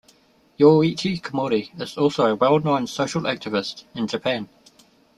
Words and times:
Yoichi 0.59 1.21
Komori 1.21 1.79
is 1.79 1.95
also 1.95 2.25
a 2.25 2.33
well-known 2.35 2.87
social 2.87 3.21
activist 3.21 3.83
in 3.93 4.07
Japan. 4.07 4.49